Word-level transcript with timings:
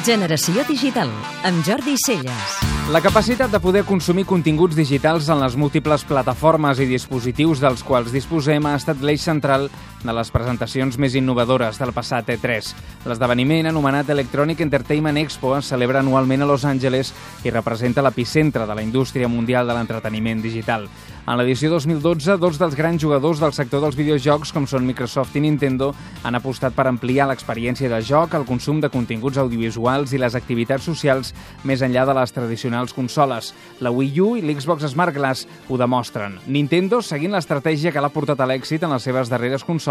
Generació 0.00 0.62
Digital, 0.64 1.10
amb 1.44 1.60
Jordi 1.60 1.92
Celles. 2.00 2.52
La 2.88 3.02
capacitat 3.04 3.52
de 3.52 3.58
poder 3.60 3.82
consumir 3.84 4.24
continguts 4.24 4.78
digitals 4.78 5.28
en 5.28 5.42
les 5.42 5.58
múltiples 5.60 6.06
plataformes 6.08 6.80
i 6.80 6.86
dispositius 6.88 7.60
dels 7.60 7.84
quals 7.84 8.08
disposem 8.14 8.64
ha 8.64 8.72
estat 8.78 9.04
l'eix 9.04 9.20
central 9.20 9.68
de 10.04 10.14
les 10.16 10.30
presentacions 10.32 10.96
més 10.98 11.14
innovadores 11.18 11.78
del 11.80 11.92
passat 11.96 12.30
E3. 12.32 12.72
L'esdeveniment, 13.10 13.68
anomenat 13.70 14.10
Electronic 14.10 14.60
Entertainment 14.64 15.20
Expo, 15.20 15.54
es 15.58 15.70
celebra 15.72 16.00
anualment 16.00 16.42
a 16.42 16.48
Los 16.48 16.64
Angeles 16.64 17.12
i 17.44 17.52
representa 17.52 18.04
l'epicentre 18.04 18.66
de 18.66 18.74
la 18.74 18.84
indústria 18.84 19.28
mundial 19.28 19.68
de 19.68 19.76
l'entreteniment 19.76 20.42
digital. 20.42 20.88
En 21.30 21.36
l'edició 21.38 21.68
2012, 21.70 22.38
dos 22.40 22.56
dels 22.58 22.74
grans 22.74 22.98
jugadors 22.98 23.38
del 23.38 23.52
sector 23.54 23.82
dels 23.84 23.94
videojocs, 23.94 24.50
com 24.50 24.64
són 24.66 24.86
Microsoft 24.88 25.36
i 25.38 25.42
Nintendo, 25.44 25.92
han 26.26 26.34
apostat 26.34 26.74
per 26.74 26.88
ampliar 26.88 27.28
l'experiència 27.28 27.90
de 27.92 28.00
joc, 28.02 28.34
el 28.34 28.46
consum 28.48 28.80
de 28.80 28.90
continguts 28.90 29.38
audiovisuals 29.38 30.14
i 30.16 30.18
les 30.18 30.34
activitats 30.34 30.88
socials 30.88 31.34
més 31.62 31.84
enllà 31.86 32.06
de 32.08 32.16
les 32.16 32.34
tradicionals 32.34 32.96
consoles. 32.96 33.52
La 33.78 33.92
Wii 33.94 34.20
U 34.24 34.30
i 34.40 34.42
l'Xbox 34.42 34.88
Smart 34.90 35.14
Glass 35.14 35.46
ho 35.68 35.78
demostren. 35.78 36.38
Nintendo, 36.48 37.02
seguint 37.04 37.36
l'estratègia 37.36 37.92
que 37.92 38.02
l'ha 38.02 38.10
portat 38.10 38.40
a 38.40 38.48
l'èxit 38.48 38.82
en 38.82 38.96
les 38.96 39.06
seves 39.06 39.30
darreres 39.30 39.62
consoles, 39.62 39.89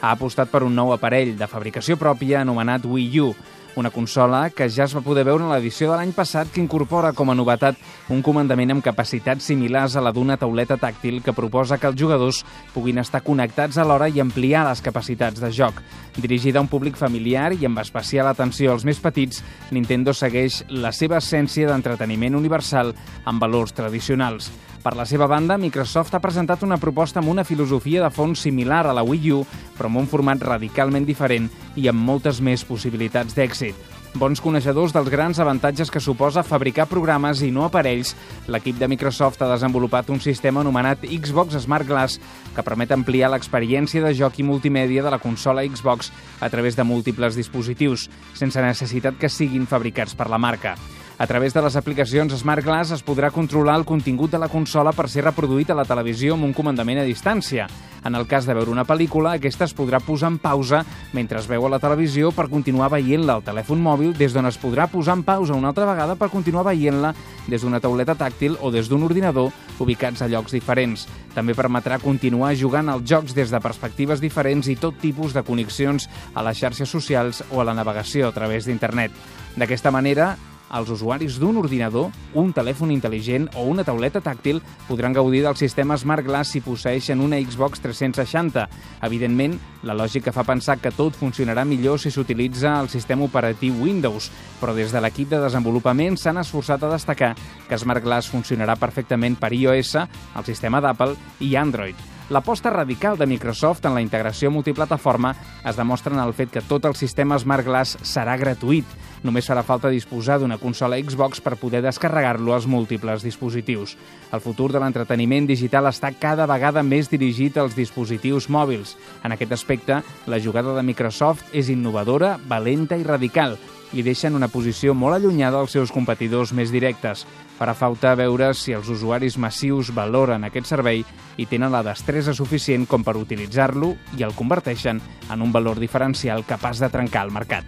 ha 0.00 0.12
apostat 0.12 0.50
per 0.50 0.62
un 0.62 0.74
nou 0.74 0.92
aparell 0.94 1.34
de 1.38 1.48
fabricació 1.50 1.98
pròpia 2.00 2.40
anomenat 2.40 2.86
Wii 2.86 3.20
U 3.20 3.32
una 3.76 3.90
consola 3.90 4.50
que 4.50 4.68
ja 4.68 4.84
es 4.84 4.94
va 4.96 5.02
poder 5.04 5.24
veure 5.24 5.44
en 5.44 5.50
l'edició 5.52 5.90
de 5.90 5.96
l'any 5.96 6.12
passat 6.16 6.50
que 6.52 6.60
incorpora 6.60 7.12
com 7.16 7.30
a 7.30 7.36
novetat 7.36 7.78
un 8.12 8.22
comandament 8.22 8.74
amb 8.74 8.84
capacitats 8.84 9.46
similars 9.48 9.96
a 9.96 10.02
la 10.04 10.12
d'una 10.12 10.36
tauleta 10.36 10.76
tàctil 10.76 11.22
que 11.22 11.32
proposa 11.36 11.78
que 11.78 11.88
els 11.88 11.98
jugadors 11.98 12.42
puguin 12.74 13.00
estar 13.02 13.22
connectats 13.24 13.78
alhora 13.78 14.08
i 14.08 14.20
ampliar 14.20 14.66
les 14.68 14.82
capacitats 14.84 15.40
de 15.40 15.52
joc. 15.52 15.80
Dirigida 16.16 16.60
a 16.60 16.66
un 16.66 16.68
públic 16.68 16.98
familiar 17.00 17.52
i 17.54 17.64
amb 17.66 17.80
especial 17.80 18.28
atenció 18.28 18.72
als 18.72 18.84
més 18.84 19.00
petits, 19.00 19.42
Nintendo 19.70 20.12
segueix 20.12 20.62
la 20.68 20.92
seva 20.92 21.22
essència 21.22 21.70
d'entreteniment 21.70 22.36
universal 22.36 22.92
amb 23.24 23.40
valors 23.40 23.72
tradicionals. 23.72 24.50
Per 24.82 24.96
la 24.98 25.04
seva 25.06 25.28
banda, 25.30 25.54
Microsoft 25.62 26.16
ha 26.16 26.20
presentat 26.20 26.64
una 26.66 26.76
proposta 26.82 27.20
amb 27.20 27.30
una 27.30 27.44
filosofia 27.46 28.02
de 28.02 28.10
fons 28.10 28.40
similar 28.42 28.80
a 28.90 28.94
la 28.96 29.04
Wii 29.06 29.30
U, 29.30 29.44
però 29.76 29.86
amb 29.86 30.00
un 30.00 30.08
format 30.10 30.42
radicalment 30.42 31.06
diferent 31.06 31.46
i 31.76 31.88
amb 31.90 32.00
moltes 32.02 32.40
més 32.40 32.64
possibilitats 32.64 33.36
d'èxit. 33.36 33.76
Bons 34.12 34.42
coneixedors 34.44 34.92
dels 34.92 35.08
grans 35.08 35.38
avantatges 35.40 35.88
que 35.90 36.00
suposa 36.04 36.42
fabricar 36.44 36.84
programes 36.90 37.40
i 37.40 37.48
no 37.50 37.64
aparells, 37.64 38.12
l'equip 38.44 38.76
de 38.76 38.88
Microsoft 38.92 39.40
ha 39.40 39.48
desenvolupat 39.54 40.10
un 40.12 40.20
sistema 40.20 40.60
anomenat 40.60 41.06
Xbox 41.08 41.56
Smart 41.64 41.88
Glass 41.88 42.18
que 42.52 42.64
permet 42.66 42.92
ampliar 42.92 43.32
l'experiència 43.32 44.04
de 44.04 44.12
joc 44.12 44.36
i 44.36 44.44
multimèdia 44.44 45.04
de 45.06 45.14
la 45.14 45.20
consola 45.22 45.64
Xbox 45.64 46.12
a 46.40 46.50
través 46.52 46.76
de 46.76 46.84
múltiples 46.84 47.40
dispositius, 47.40 48.10
sense 48.36 48.60
necessitat 48.60 49.16
que 49.16 49.32
siguin 49.32 49.64
fabricats 49.66 50.12
per 50.12 50.28
la 50.28 50.40
marca. 50.40 50.76
A 51.22 51.26
través 51.28 51.54
de 51.54 51.62
les 51.62 51.76
aplicacions 51.78 52.32
Smart 52.34 52.64
Glass 52.66 52.90
es 52.96 53.02
podrà 53.06 53.28
controlar 53.30 53.76
el 53.78 53.84
contingut 53.86 54.32
de 54.32 54.40
la 54.42 54.48
consola 54.50 54.90
per 54.90 55.04
ser 55.06 55.22
reproduït 55.22 55.68
a 55.70 55.76
la 55.78 55.84
televisió 55.86 56.34
amb 56.34 56.48
un 56.48 56.54
comandament 56.56 56.98
a 56.98 57.04
distància. 57.06 57.68
En 58.02 58.18
el 58.18 58.26
cas 58.26 58.42
de 58.42 58.56
veure 58.58 58.72
una 58.74 58.82
pel·lícula, 58.82 59.36
aquesta 59.38 59.68
es 59.68 59.74
podrà 59.78 60.00
posar 60.02 60.32
en 60.32 60.40
pausa 60.42 60.80
mentre 61.14 61.38
es 61.38 61.46
veu 61.46 61.62
a 61.62 61.70
la 61.70 61.78
televisió 61.78 62.32
per 62.34 62.48
continuar 62.50 62.90
veient-la 62.90 63.38
al 63.38 63.46
telèfon 63.46 63.78
mòbil, 63.78 64.16
des 64.18 64.34
d'on 64.34 64.50
es 64.50 64.58
podrà 64.58 64.88
posar 64.90 65.14
en 65.20 65.22
pausa 65.22 65.54
una 65.54 65.70
altra 65.70 65.86
vegada 65.86 66.18
per 66.18 66.32
continuar 66.34 66.66
veient-la 66.72 67.14
des 67.46 67.62
d'una 67.62 67.78
tauleta 67.78 68.18
tàctil 68.18 68.58
o 68.58 68.74
des 68.74 68.90
d'un 68.90 69.06
ordinador 69.06 69.54
ubicats 69.78 70.26
a 70.26 70.26
llocs 70.26 70.58
diferents. 70.58 71.06
També 71.36 71.54
permetrà 71.54 72.02
continuar 72.02 72.56
jugant 72.58 72.90
als 72.90 73.06
jocs 73.06 73.38
des 73.38 73.54
de 73.54 73.62
perspectives 73.62 74.18
diferents 74.18 74.66
i 74.66 74.74
tot 74.74 74.98
tipus 74.98 75.38
de 75.38 75.46
connexions 75.46 76.10
a 76.34 76.42
les 76.42 76.58
xarxes 76.58 76.90
socials 76.90 77.44
o 77.52 77.60
a 77.60 77.70
la 77.70 77.78
navegació 77.78 78.26
a 78.26 78.34
través 78.34 78.66
d'internet. 78.66 79.14
D'aquesta 79.54 79.92
manera, 79.94 80.34
els 80.72 80.90
usuaris 80.90 81.38
d'un 81.40 81.58
ordinador, 81.60 82.10
un 82.38 82.52
telèfon 82.56 82.92
intel·ligent 82.94 83.48
o 83.60 83.66
una 83.70 83.84
tauleta 83.84 84.22
tàctil 84.24 84.62
podran 84.88 85.14
gaudir 85.16 85.42
del 85.44 85.58
sistema 85.60 85.96
Smart 86.00 86.24
Glass 86.26 86.54
si 86.54 86.62
posseixen 86.64 87.20
una 87.20 87.40
Xbox 87.40 87.82
360. 87.84 88.66
Evidentment, 89.08 89.58
la 89.82 89.96
lògica 89.98 90.32
fa 90.32 90.46
pensar 90.48 90.78
que 90.80 90.94
tot 90.96 91.18
funcionarà 91.18 91.64
millor 91.68 92.00
si 92.00 92.10
s'utilitza 92.10 92.78
el 92.80 92.88
sistema 92.92 93.26
operatiu 93.28 93.76
Windows, 93.82 94.30
però 94.60 94.74
des 94.76 94.92
de 94.94 95.02
l'equip 95.02 95.32
de 95.32 95.42
desenvolupament 95.42 96.16
s'han 96.20 96.40
esforçat 96.42 96.82
a 96.82 96.94
destacar 96.94 97.34
que 97.68 97.78
Smart 97.78 98.04
Glass 98.04 98.32
funcionarà 98.32 98.78
perfectament 98.80 99.38
per 99.40 99.52
iOS, 99.52 99.96
el 100.36 100.48
sistema 100.48 100.80
d'Apple 100.80 101.16
i 101.40 101.54
Android. 101.56 102.11
L'aposta 102.32 102.70
radical 102.70 103.18
de 103.18 103.26
Microsoft 103.26 103.84
en 103.84 103.92
la 103.92 104.00
integració 104.00 104.48
multiplataforma 104.48 105.34
es 105.68 105.76
demostra 105.76 106.14
en 106.14 106.20
el 106.22 106.30
fet 106.32 106.48
que 106.54 106.62
tot 106.64 106.86
el 106.88 106.94
sistema 106.96 107.36
Smart 107.36 107.66
Glass 107.66 107.98
serà 108.08 108.38
gratuït. 108.40 108.88
Només 109.20 109.50
farà 109.50 109.60
falta 109.60 109.90
disposar 109.92 110.38
d'una 110.40 110.56
consola 110.56 110.96
Xbox 110.96 111.42
per 111.44 111.58
poder 111.60 111.82
descarregar-lo 111.84 112.54
als 112.56 112.64
múltiples 112.64 113.20
dispositius. 113.20 113.98
El 114.32 114.40
futur 114.40 114.70
de 114.72 114.80
l'entreteniment 114.80 115.50
digital 115.50 115.90
està 115.92 116.14
cada 116.16 116.48
vegada 116.48 116.80
més 116.80 117.12
dirigit 117.12 117.60
als 117.60 117.76
dispositius 117.76 118.48
mòbils. 118.48 118.96
En 119.28 119.36
aquest 119.36 119.52
aspecte, 119.52 120.00
la 120.24 120.40
jugada 120.40 120.72
de 120.72 120.88
Microsoft 120.88 121.52
és 121.52 121.68
innovadora, 121.68 122.38
valenta 122.48 122.96
i 122.96 123.04
radical 123.04 123.60
i 123.92 124.02
deixa 124.02 124.28
en 124.28 124.36
una 124.38 124.48
posició 124.48 124.94
molt 124.94 125.16
allunyada 125.16 125.58
dels 125.58 125.74
seus 125.76 125.92
competidors 125.92 126.52
més 126.52 126.72
directes. 126.72 127.26
Farà 127.58 127.74
falta 127.78 128.14
veure 128.18 128.52
si 128.54 128.74
els 128.76 128.88
usuaris 128.88 129.38
massius 129.38 129.92
valoren 129.94 130.44
aquest 130.44 130.70
servei 130.72 131.04
i 131.36 131.46
tenen 131.46 131.72
la 131.72 131.84
destresa 131.86 132.34
suficient 132.34 132.86
com 132.86 133.04
per 133.04 133.16
utilitzar-lo 133.20 133.94
i 134.18 134.26
el 134.26 134.36
converteixen 134.38 135.00
en 135.30 135.42
un 135.42 135.52
valor 135.52 135.80
diferencial 135.80 136.46
capaç 136.48 136.82
de 136.82 136.90
trencar 136.90 137.26
el 137.28 137.34
mercat. 137.34 137.64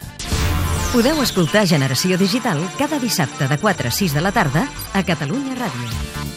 Podeu 0.95 1.19
escoltar 1.25 1.67
Generació 1.67 2.15
Digital 2.21 2.61
cada 2.79 3.01
dissabte 3.03 3.49
de 3.51 3.59
4 3.59 3.91
a 3.91 3.95
6 3.95 4.15
de 4.15 4.23
la 4.23 4.31
tarda 4.31 4.69
a 4.95 5.03
Catalunya 5.03 5.59
Ràdio. 5.59 6.34